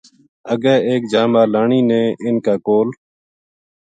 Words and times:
اَگے 0.51 0.75
ایک 0.87 1.01
جا 1.11 1.23
ما 1.31 1.41
لانی 1.51 1.81
نے 1.89 2.01
اِنھ 2.23 2.41
کا 2.45 2.55
کول 2.65 2.87